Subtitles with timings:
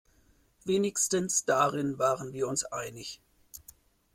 [0.65, 3.21] Wenigstens darin waren wir uns einig.